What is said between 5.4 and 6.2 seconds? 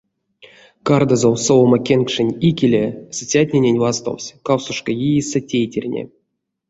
тейтерне.